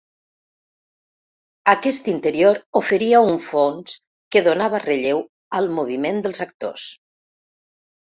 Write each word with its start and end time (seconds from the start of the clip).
Aquest 1.73 2.09
interior 2.15 2.57
oferia 2.81 3.21
un 3.27 3.39
fons 3.51 3.95
que 4.37 4.45
donava 4.51 4.83
relleu 4.89 5.25
al 5.61 5.73
moviment 5.81 6.27
dels 6.29 6.47
actors. 6.51 6.93